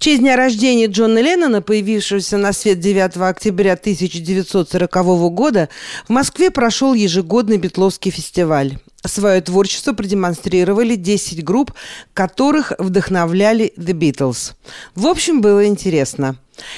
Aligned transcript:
честь 0.00 0.20
дня 0.20 0.34
рождения 0.34 0.86
Джона 0.86 1.20
Леннона, 1.20 1.62
появившегося 1.62 2.38
на 2.38 2.52
свет 2.52 2.80
9 2.80 3.18
октября 3.18 3.74
1940 3.74 4.90
года, 5.32 5.68
в 6.08 6.10
Москве 6.10 6.50
прошел 6.50 6.94
ежегодный 6.94 7.58
Бетловский 7.58 8.10
фестиваль. 8.10 8.78
Свое 9.06 9.40
творчество 9.40 9.92
продемонстрировали 9.92 10.94
10 10.94 11.42
групп, 11.42 11.72
которых 12.12 12.72
вдохновляли 12.78 13.72
The 13.78 13.92
Beatles. 13.92 14.52
В 14.94 15.06
общем, 15.06 15.40
было 15.40 15.66
интересно. 15.66 16.36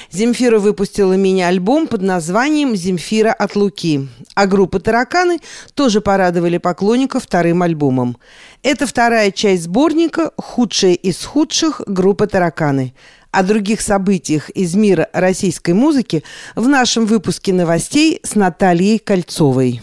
Земфира 0.09 0.59
выпустила 0.59 1.13
мини-альбом 1.13 1.87
под 1.87 2.01
названием 2.01 2.77
«Земфира 2.77 3.33
от 3.33 3.57
Луки», 3.57 4.07
а 4.35 4.45
группа 4.47 4.79
«Тараканы» 4.79 5.39
тоже 5.73 5.99
порадовали 5.99 6.57
поклонников 6.57 7.23
вторым 7.23 7.61
альбомом. 7.61 8.17
Это 8.61 8.87
вторая 8.87 9.31
часть 9.31 9.63
сборника 9.63 10.31
«Худшая 10.37 10.93
из 10.93 11.25
худших» 11.25 11.81
группы 11.85 12.27
«Тараканы». 12.27 12.93
О 13.31 13.43
других 13.43 13.81
событиях 13.81 14.49
из 14.51 14.75
мира 14.75 15.09
российской 15.11 15.71
музыки 15.71 16.23
в 16.55 16.67
нашем 16.67 17.05
выпуске 17.05 17.51
новостей 17.51 18.21
с 18.23 18.35
Натальей 18.35 18.99
Кольцовой. 18.99 19.81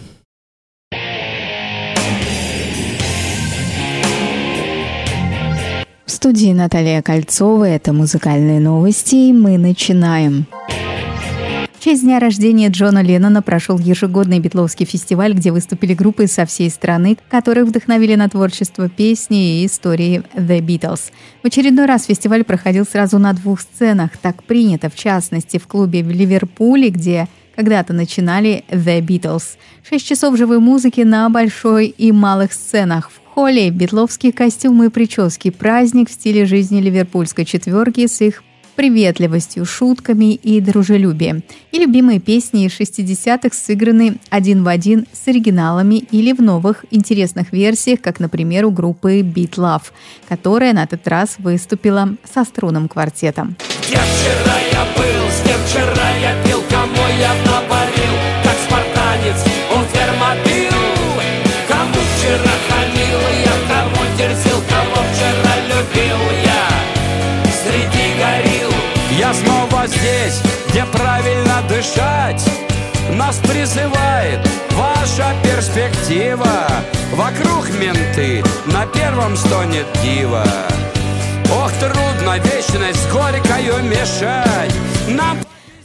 Студии 6.20 6.52
Наталья 6.52 7.00
Кольцова. 7.00 7.64
Это 7.64 7.94
музыкальные 7.94 8.60
новости, 8.60 9.14
и 9.14 9.32
мы 9.32 9.56
начинаем. 9.56 10.44
В 11.72 11.82
честь 11.82 12.02
дня 12.02 12.18
рождения 12.18 12.68
Джона 12.68 13.02
Леннона 13.02 13.40
прошел 13.40 13.78
ежегодный 13.78 14.38
Битловский 14.38 14.84
фестиваль, 14.84 15.32
где 15.32 15.50
выступили 15.50 15.94
группы 15.94 16.26
со 16.26 16.44
всей 16.44 16.68
страны, 16.68 17.16
которых 17.30 17.68
вдохновили 17.68 18.16
на 18.16 18.28
творчество 18.28 18.90
песни 18.90 19.62
и 19.62 19.66
истории 19.66 20.22
The 20.34 20.60
Beatles. 20.60 21.10
В 21.42 21.46
очередной 21.46 21.86
раз 21.86 22.04
фестиваль 22.04 22.44
проходил 22.44 22.84
сразу 22.84 23.18
на 23.18 23.32
двух 23.32 23.62
сценах. 23.62 24.10
Так 24.18 24.42
принято, 24.42 24.90
в 24.90 24.96
частности, 24.96 25.56
в 25.56 25.66
клубе 25.66 26.02
в 26.02 26.10
Ливерпуле, 26.10 26.90
где 26.90 27.28
когда-то 27.56 27.94
начинали 27.94 28.64
The 28.68 29.00
Beatles. 29.00 29.56
Шесть 29.88 30.06
часов 30.06 30.36
живой 30.36 30.58
музыки 30.58 31.00
на 31.00 31.30
большой 31.30 31.86
и 31.86 32.12
малых 32.12 32.52
сценах. 32.52 33.10
В 33.40 33.42
холле 33.42 33.70
битловские 33.70 34.34
костюмы 34.34 34.86
и 34.86 34.88
прически, 34.90 35.48
праздник 35.48 36.10
в 36.10 36.12
стиле 36.12 36.44
жизни 36.44 36.78
ливерпульской 36.78 37.46
четверки 37.46 38.06
с 38.06 38.20
их 38.20 38.42
приветливостью, 38.76 39.64
шутками 39.64 40.34
и 40.34 40.60
дружелюбием. 40.60 41.42
И 41.72 41.78
любимые 41.78 42.20
песни 42.20 42.66
из 42.66 42.78
60-х 42.78 43.56
сыграны 43.56 44.18
один 44.28 44.62
в 44.62 44.68
один 44.68 45.06
с 45.14 45.26
оригиналами 45.26 46.04
или 46.10 46.34
в 46.34 46.42
новых 46.42 46.84
интересных 46.90 47.50
версиях, 47.50 48.02
как, 48.02 48.20
например, 48.20 48.66
у 48.66 48.70
группы 48.70 49.20
Beat 49.20 49.52
Love, 49.52 49.84
которая 50.28 50.74
на 50.74 50.84
этот 50.84 51.08
раз 51.08 51.36
выступила 51.38 52.16
со 52.30 52.44
струнным 52.44 52.88
квартетом. 52.88 53.56
Где 53.88 53.96
вчера 53.96 54.58
я 54.70 54.84
был, 54.98 55.30
с 55.30 55.40
кем 55.48 55.58
вчера 55.66 56.10
я 56.20 56.44
пил, 56.44 56.62
кому 56.68 57.08
я 57.18 57.32
напарил, 57.46 57.89
Я 69.30 69.34
снова 69.34 69.86
здесь, 69.86 70.42
где 70.68 70.84
правильно 70.86 71.62
дышать. 71.68 72.44
Нас 73.12 73.38
призывает 73.38 74.40
ваша 74.72 75.32
перспектива. 75.44 76.66
Вокруг 77.12 77.70
менты, 77.78 78.42
на 78.66 78.86
первом 78.86 79.36
стонет 79.36 79.86
дива 80.02 80.44
Ох, 81.52 81.70
трудно 81.74 82.38
вечность 82.38 83.08
горькою 83.12 83.84
мешать. 83.84 84.74
Нам 85.06 85.38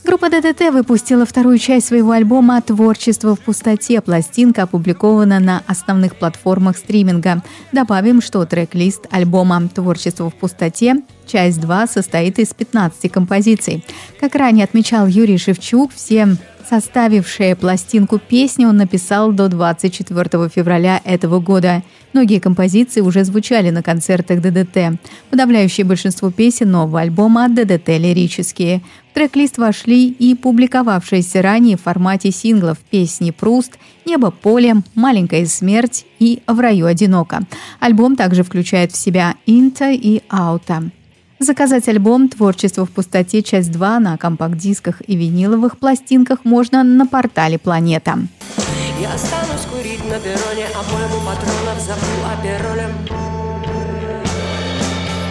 Группа 0.06 0.30
ДДТ 0.30 0.72
выпустила 0.72 1.26
вторую 1.26 1.58
часть 1.58 1.88
своего 1.88 2.12
альбома 2.12 2.62
«Творчество 2.62 3.36
в 3.36 3.40
пустоте». 3.40 4.02
Пластинка 4.02 4.64
опубликована 4.64 5.40
на 5.40 5.64
основных 5.66 6.16
платформах 6.16 6.78
стриминга. 6.78 7.42
Добавим, 7.72 8.22
что 8.22 8.46
трек-лист 8.46 9.08
альбома 9.10 9.68
«Творчество 9.68 10.30
в 10.30 10.36
пустоте» 10.36 10.98
часть 11.26 11.60
2 11.60 11.88
состоит 11.88 12.38
из 12.38 12.54
15 12.54 13.12
композиций. 13.12 13.84
Как 14.20 14.36
ранее 14.36 14.66
отмечал 14.66 15.08
Юрий 15.08 15.40
Шевчук, 15.40 15.92
все 15.92 16.38
Составившие 16.68 17.56
пластинку 17.56 18.18
песни 18.18 18.66
он 18.66 18.78
написал 18.78 19.32
до 19.32 19.50
24 19.50 20.50
февраля 20.50 21.00
этого 21.06 21.40
года. 21.40 21.84
Многие 22.12 22.40
композиции 22.40 23.02
уже 23.02 23.24
звучали 23.24 23.70
на 23.70 23.84
концертах 23.84 24.42
ДДТ. 24.42 25.00
Подавляющее 25.30 25.86
большинство 25.86 26.32
песен 26.32 26.72
нового 26.72 27.02
альбома 27.02 27.50
ДДТ 27.50 27.90
лирические. 27.90 28.82
В 29.12 29.14
трек-лист 29.14 29.60
вошли 29.60 30.10
и 30.10 30.34
публиковавшиеся 30.34 31.44
ранее 31.44 31.78
в 31.78 31.82
формате 31.82 32.32
синглов 32.32 32.80
песни 32.80 33.30
«Пруст», 33.30 33.74
«Небо 34.06 34.32
поле», 34.32 34.78
«Маленькая 34.96 35.46
смерть» 35.46 36.06
и 36.20 36.42
«В 36.48 36.60
раю 36.60 36.88
одиноко». 36.88 37.42
Альбом 37.80 38.16
также 38.16 38.44
включает 38.44 38.92
в 38.92 38.98
себя 38.98 39.36
«Инта» 39.46 39.92
и 39.92 40.22
«Аута». 40.30 40.90
Заказать 41.40 41.88
альбом 41.90 42.30
«Творчество 42.30 42.86
в 42.86 42.92
пустоте. 42.92 43.44
Часть 43.44 43.70
2» 43.70 44.00
на 44.00 44.18
компакт-дисках 44.18 45.02
и 45.06 45.18
виниловых 45.18 45.78
пластинках 45.78 46.46
можно 46.46 46.84
на 46.84 47.06
портале 47.06 47.60
«Планета». 47.60 48.20
Я 49.00 49.14
останусь 49.14 49.66
курить 49.70 50.04
на 50.06 50.18
перроне, 50.18 50.68
а 50.74 50.82
моему 50.94 51.20
патронов 51.26 51.82
забыл 51.82 52.24
аперолем. 52.34 52.92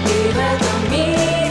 И 0.04 0.28
в 0.28 0.37
этом 0.37 0.92
мире 0.92 1.44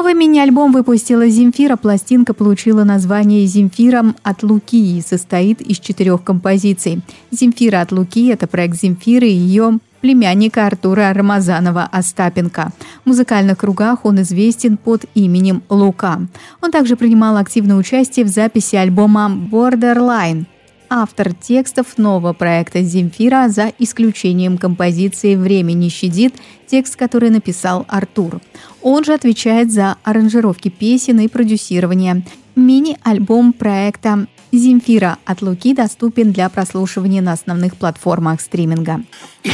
Новый 0.00 0.14
мини-альбом 0.14 0.72
выпустила 0.72 1.28
Земфира. 1.28 1.76
Пластинка 1.76 2.32
получила 2.32 2.84
название 2.84 3.44
«Земфира 3.44 4.14
от 4.22 4.42
Луки» 4.42 4.96
и 4.96 5.02
состоит 5.02 5.60
из 5.60 5.78
четырех 5.78 6.24
композиций. 6.24 7.02
«Земфира 7.30 7.82
от 7.82 7.92
Луки»— 7.92 8.28
это 8.30 8.46
проект 8.46 8.80
Земфиры 8.80 9.28
и 9.28 9.34
ее 9.34 9.78
племянника 10.00 10.66
Артура 10.66 11.12
Рамазанова-Остапенко. 11.12 12.70
В 13.04 13.08
музыкальных 13.08 13.58
кругах 13.58 14.06
он 14.06 14.22
известен 14.22 14.78
под 14.78 15.04
именем 15.12 15.62
Лука. 15.68 16.26
Он 16.62 16.70
также 16.70 16.96
принимал 16.96 17.36
активное 17.36 17.76
участие 17.76 18.24
в 18.24 18.28
записи 18.28 18.76
альбома 18.76 19.30
«Borderline», 19.52 20.46
автор 20.90 21.32
текстов 21.34 21.98
нового 21.98 22.32
проекта 22.32 22.82
«Земфира» 22.82 23.48
за 23.48 23.72
исключением 23.78 24.58
композиции 24.58 25.36
«Время 25.36 25.72
не 25.72 25.88
щадит», 25.88 26.34
текст, 26.66 26.96
который 26.96 27.30
написал 27.30 27.84
Артур. 27.88 28.40
Он 28.82 29.04
же 29.04 29.12
отвечает 29.14 29.70
за 29.72 29.96
аранжировки 30.04 30.68
песен 30.68 31.20
и 31.20 31.28
продюсирование. 31.28 32.24
Мини-альбом 32.56 33.52
проекта 33.52 34.26
«Земфира» 34.52 35.18
от 35.24 35.42
Луки 35.42 35.74
доступен 35.74 36.32
для 36.32 36.48
прослушивания 36.48 37.22
на 37.22 37.32
основных 37.32 37.76
платформах 37.76 38.40
стриминга. 38.40 39.02
И 39.44 39.50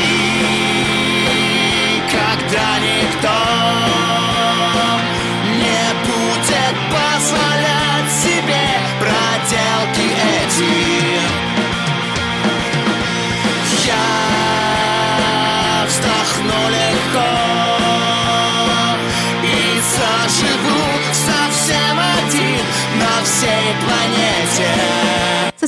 когда 2.10 2.78
никто 2.78 3.45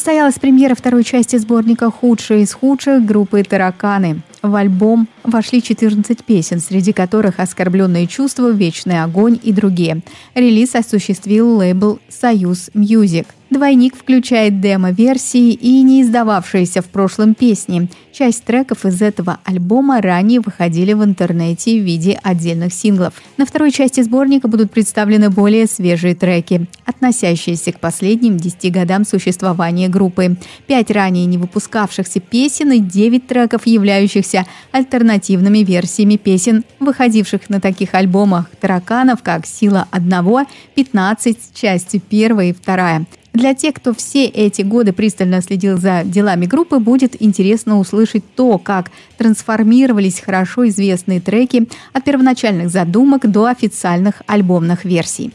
Состоялась 0.09 0.39
премьера 0.39 0.75
второй 0.75 1.05
части 1.05 1.37
сборника 1.37 1.91
«Худшие 1.91 2.41
из 2.41 2.55
худших» 2.55 3.05
группы 3.05 3.45
«Тараканы». 3.45 4.23
В 4.41 4.55
альбом 4.55 5.07
вошли 5.23 5.61
14 5.61 6.25
песен, 6.25 6.61
среди 6.61 6.95
которых 6.95 7.39
«Оскорбленные 7.39 8.07
чувства», 8.07 8.49
«Вечный 8.51 9.03
огонь» 9.03 9.39
и 9.43 9.53
другие. 9.53 10.01
Релиз 10.35 10.75
осуществил 10.75 11.59
лейбл 11.59 11.99
«Союз 12.09 12.71
Music». 12.73 13.27
Двойник 13.51 13.97
включает 13.97 14.61
демо-версии 14.61 15.53
и 15.53 15.81
не 15.83 16.03
издававшиеся 16.03 16.83
в 16.83 16.87
прошлом 16.87 17.35
песни. 17.35 17.89
Часть 18.13 18.45
треков 18.45 18.85
из 18.85 19.01
этого 19.01 19.39
альбома 19.45 20.03
ранее 20.03 20.41
выходили 20.41 20.93
в 20.93 21.03
интернете 21.03 21.81
в 21.81 21.83
виде 21.83 22.21
отдельных 22.23 22.75
синглов. 22.75 23.15
На 23.39 23.47
второй 23.47 23.71
части 23.71 24.03
сборника 24.03 24.49
будут 24.49 24.71
представлены 24.71 25.31
более 25.31 25.67
свежие 25.67 26.15
треки, 26.15 26.67
относящиеся 26.85 27.73
к 27.73 27.81
последним 27.81 28.37
10 28.37 28.71
годам 28.71 29.07
существования 29.07 29.89
группы. 29.89 30.37
Пять 30.67 30.91
ранее 30.91 31.25
не 31.25 31.39
выпускавшихся 31.39 32.21
песен 32.21 32.73
и 32.73 32.81
9 32.81 33.27
треков, 33.27 33.67
являющихся 33.67 34.45
альтернативными 34.73 35.59
версиями 35.59 36.17
песен, 36.17 36.65
выходивших 36.81 37.49
на 37.49 37.61
таких 37.63 37.95
альбомах 37.95 38.51
«Тараканов», 38.61 39.23
как 39.23 39.47
«Сила 39.47 39.89
одного», 39.91 40.43
«15», 40.77 41.37
части 41.55 42.03
первая 42.11 42.51
и 42.51 42.53
вторая. 42.53 43.07
Для 43.33 43.55
тех, 43.55 43.75
кто 43.75 43.95
все 43.95 44.25
эти 44.25 44.63
годы 44.63 44.93
пристально 44.93 45.41
следил 45.43 45.79
за 45.79 46.03
делами 46.05 46.47
группы, 46.47 46.79
будет 46.79 47.21
интересно 47.23 47.79
услышать 47.79 48.25
то, 48.35 48.59
как 48.59 48.91
трансформировались 49.17 50.21
хорошо 50.21 50.69
известные 50.69 51.21
треки 51.21 51.69
от 51.93 52.05
первоначальных 52.05 52.71
задумок 52.71 53.31
до 53.31 53.47
официальных 53.47 54.23
альбомных 54.27 54.85
версий. 54.85 55.33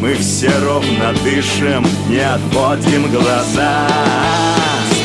Мы 0.00 0.14
все 0.14 0.50
ровно 0.64 1.14
дышим, 1.22 1.86
не 2.08 2.18
отводим 2.18 3.08
глаза. 3.12 3.86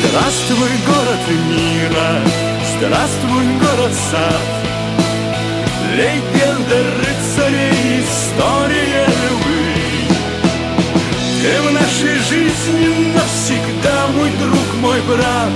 Здравствуй, 0.00 0.70
город 0.86 1.20
мира, 1.48 2.20
здравствуй, 2.76 3.44
город 3.60 3.92
сад. 4.10 4.40
Легенды 5.94 7.07
брат 15.08 15.50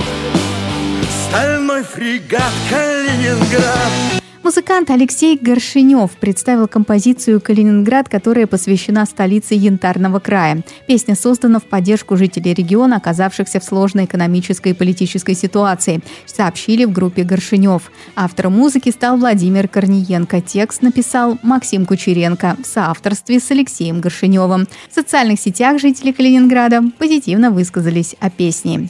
Стальной 1.29 1.83
фрегат 1.83 2.51
Калининград 2.69 4.22
Музыкант 4.43 4.89
Алексей 4.89 5.39
Горшинев 5.41 6.11
представил 6.19 6.67
композицию 6.67 7.39
«Калининград», 7.39 8.09
которая 8.09 8.45
посвящена 8.45 9.05
столице 9.05 9.53
Янтарного 9.53 10.19
края. 10.19 10.63
Песня 10.85 11.15
создана 11.15 11.59
в 11.59 11.63
поддержку 11.63 12.17
жителей 12.17 12.53
региона, 12.53 12.97
оказавшихся 12.97 13.61
в 13.61 13.63
сложной 13.63 14.03
экономической 14.03 14.73
и 14.73 14.75
политической 14.75 15.33
ситуации, 15.33 16.01
сообщили 16.25 16.83
в 16.83 16.91
группе 16.91 17.23
Горшинев. 17.23 17.89
Автором 18.17 18.57
музыки 18.57 18.89
стал 18.89 19.17
Владимир 19.17 19.69
Корниенко. 19.69 20.41
Текст 20.41 20.81
написал 20.81 21.37
Максим 21.41 21.85
Кучеренко 21.85 22.57
в 22.61 22.67
соавторстве 22.67 23.39
с 23.39 23.49
Алексеем 23.49 24.01
Горшиневым. 24.01 24.67
В 24.89 24.93
социальных 24.93 25.39
сетях 25.39 25.79
жители 25.79 26.11
Калининграда 26.11 26.83
позитивно 26.97 27.49
высказались 27.49 28.17
о 28.19 28.29
песне. 28.29 28.89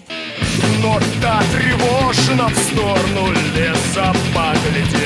Но 0.82 1.00
та 1.22 1.42
в 2.50 2.58
сторону 2.58 3.32
леса 3.56 4.14
волков 4.34 5.03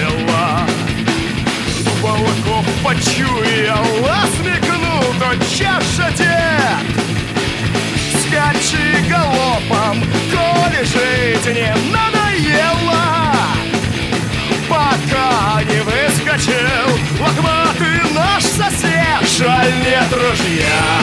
почуяла, 2.84 4.18
смекнул 4.38 5.04
до 5.20 5.36
чаша 5.46 6.12
дед. 6.18 6.98
Скачи 8.22 9.10
галопом, 9.10 10.04
коли 10.32 10.84
жить 10.84 11.46
не 11.56 11.74
надоело, 11.92 13.36
пока 14.70 15.62
не 15.64 15.82
выскочил 15.82 16.90
лохматый 17.20 18.14
наш 18.14 18.44
сосед, 18.44 19.30
жаль 19.38 19.74
нет 19.84 20.12
ружья. 20.12 20.97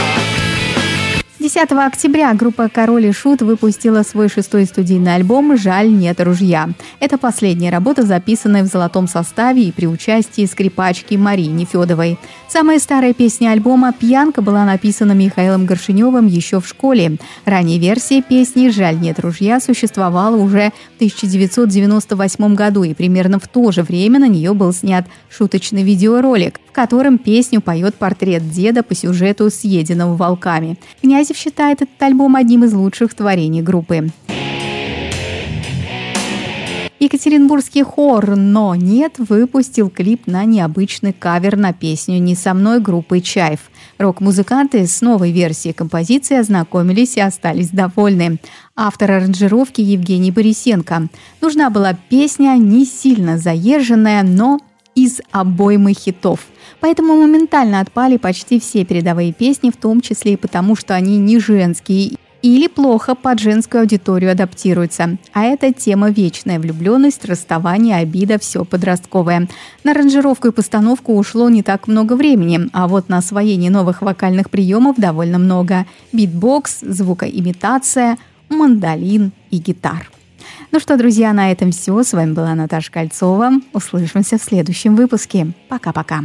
10 1.55 1.71
октября 1.71 2.35
группа 2.35 2.69
«Король 2.69 3.07
и 3.07 3.13
Шут» 3.13 3.41
выпустила 3.41 4.03
свой 4.03 4.29
шестой 4.29 4.65
студийный 4.65 5.15
альбом 5.15 5.57
«Жаль, 5.57 5.89
нет 5.89 6.21
ружья». 6.21 6.71
Это 6.99 7.17
последняя 7.17 7.71
работа, 7.71 8.03
записанная 8.03 8.65
в 8.65 8.67
золотом 8.67 9.07
составе 9.07 9.63
и 9.63 9.71
при 9.71 9.87
участии 9.87 10.47
скрипачки 10.47 11.15
Марии 11.15 11.47
Нефедовой. 11.47 12.19
Самая 12.49 12.81
старая 12.81 13.15
песня 13.15 13.51
альбома 13.51 13.93
«Пьянка» 13.93 14.43
была 14.43 14.65
написана 14.65 15.13
Михаилом 15.13 15.65
Горшиневым 15.65 16.27
еще 16.27 16.61
в 16.61 16.67
школе. 16.67 17.19
Ранняя 17.45 17.79
версия 17.79 18.21
песни 18.21 18.71
«Жаль, 18.71 18.99
нет 18.99 19.21
ружья» 19.21 19.61
существовала 19.61 20.35
уже 20.35 20.73
в 20.95 20.97
1998 20.97 22.55
году, 22.57 22.83
и 22.83 22.95
примерно 22.95 23.39
в 23.39 23.47
то 23.47 23.71
же 23.71 23.85
время 23.85 24.19
на 24.19 24.27
нее 24.27 24.55
был 24.55 24.73
снят 24.73 25.07
шуточный 25.31 25.85
видеоролик, 25.85 26.59
в 26.75 26.77
котором 26.77 27.19
песню 27.19 27.61
поет 27.61 27.95
портрет 27.95 28.51
деда 28.51 28.83
по 28.83 28.97
сюжету 28.97 29.49
«Съеденного 29.49 30.17
волками». 30.17 30.77
Князев 31.01 31.37
считает 31.37 31.83
этот 31.83 32.03
альбом 32.03 32.35
одним 32.35 32.65
из 32.65 32.73
лучших 32.73 33.15
творений 33.15 33.63
группы. 33.63 34.11
Екатеринбургский 36.99 37.85
хор 37.85 38.35
«Но 38.35 38.75
нет» 38.75 39.15
выпустил 39.19 39.89
клип 39.89 40.27
на 40.27 40.45
необычный 40.45 41.13
кавер 41.13 41.57
на 41.57 41.73
песню 41.73 42.19
«Не 42.19 42.35
со 42.35 42.55
мной» 42.55 42.81
группы 42.81 43.21
«Чайф». 43.21 43.71
Рок-музыканты 43.99 44.85
с 44.89 45.01
новой 45.01 45.31
версией 45.31 45.75
композиции 45.75 46.39
ознакомились 46.39 47.17
и 47.17 47.21
остались 47.21 47.69
довольны. 47.69 48.39
Автор 48.75 49.13
аранжировки 49.13 49.81
Евгений 49.81 50.33
Борисенко. 50.33 51.07
Нужна 51.41 51.71
была 51.71 51.97
песня 52.09 52.57
не 52.57 52.85
сильно 52.85 53.39
заезженная, 53.39 54.25
но 54.25 54.59
из 54.95 55.21
обоймы 55.31 55.93
хитов. 55.93 56.47
Поэтому 56.81 57.15
моментально 57.17 57.81
отпали 57.81 58.17
почти 58.17 58.61
все 58.61 58.85
передовые 58.85 59.33
песни, 59.33 59.71
в 59.71 59.77
том 59.77 60.01
числе 60.01 60.35
и 60.35 60.37
потому, 60.37 60.77
что 60.77 60.95
они 60.95 61.19
не 61.19 61.39
женские 61.39 62.17
или 62.45 62.67
плохо 62.67 63.15
под 63.15 63.41
женскую 63.41 63.81
аудиторию 63.81 64.31
адаптируются. 64.33 65.17
А 65.33 65.45
это 65.45 65.73
тема 65.73 66.11
вечная 66.11 66.59
влюбленность, 66.59 67.25
расставание, 67.25 67.97
обида, 67.97 68.39
все 68.39 68.67
подростковое. 68.67 69.49
На 69.83 69.93
аранжировку 69.93 70.49
и 70.49 70.53
постановку 70.53 71.17
ушло 71.17 71.49
не 71.49 71.63
так 71.63 71.89
много 71.89 72.13
времени, 72.13 72.69
а 72.75 72.87
вот 72.87 73.09
на 73.09 73.17
освоение 73.17 73.71
новых 73.71 74.03
вокальных 74.03 74.51
приемов 74.51 74.97
довольно 74.99 75.39
много. 75.39 75.87
Битбокс, 76.13 76.81
звукоимитация, 76.83 78.19
мандолин 78.51 79.33
и 79.51 79.57
гитар. 79.57 80.11
Ну 80.75 80.81
что, 80.81 80.97
друзья, 80.97 81.33
на 81.33 81.53
этом 81.53 81.71
все. 81.71 82.03
С 82.03 82.13
вами 82.15 82.33
была 82.33 82.53
Наташа 82.57 82.91
Кольцова. 82.91 83.53
Услышимся 83.73 84.39
в 84.39 84.43
следующем 84.43 84.97
выпуске. 84.97 85.53
Пока-пока. 85.69 86.23